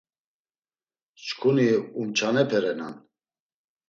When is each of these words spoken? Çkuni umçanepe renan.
Çkuni 1.23 1.69
umçanepe 1.99 2.59
renan. 2.63 2.95